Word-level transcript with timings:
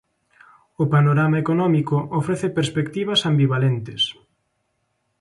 O 0.81 0.83
panorama 0.93 1.37
económico 1.43 1.97
ofrece 2.19 2.47
perspectivas 2.57 3.21
ambivalentes. 3.31 4.01